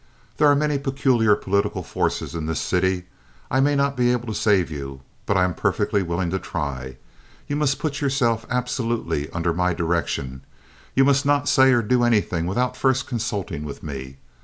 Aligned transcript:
There 0.37 0.47
are 0.47 0.55
many 0.55 0.79
peculiar 0.79 1.35
political 1.35 1.83
forces 1.83 2.33
in 2.33 2.47
this 2.47 2.59
city. 2.59 3.03
I 3.51 3.59
may 3.59 3.75
not 3.75 3.95
be 3.95 4.11
able 4.11 4.25
to 4.25 4.33
save 4.33 4.71
you, 4.71 5.01
but 5.27 5.37
I 5.37 5.43
am 5.43 5.53
perfectly 5.53 6.01
willing 6.01 6.31
to 6.31 6.39
try. 6.39 6.97
You 7.47 7.55
must 7.55 7.77
put 7.77 8.01
yourself 8.01 8.43
absolutely 8.49 9.29
under 9.29 9.53
my 9.53 9.75
direction. 9.75 10.41
You 10.95 11.05
must 11.05 11.23
not 11.23 11.47
say 11.47 11.71
or 11.71 11.83
do 11.83 12.03
anything 12.03 12.47
without 12.47 12.75
first 12.75 13.05
consulting 13.05 13.63
with 13.63 13.83
me. 13.83 14.17